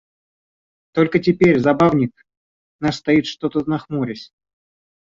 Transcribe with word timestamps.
Только 0.95 1.19
теперь 1.19 1.59
забавник 1.59 2.25
наш 2.79 2.95
стоит 2.95 3.27
что-то 3.27 3.69
нахмурясь. 3.69 4.31